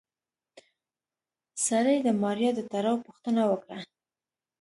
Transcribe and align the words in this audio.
سړي 1.65 1.97
د 2.05 2.09
ماريا 2.21 2.51
د 2.55 2.59
تړاو 2.71 3.03
پوښتنه 3.05 3.41
وکړه. 3.51 3.77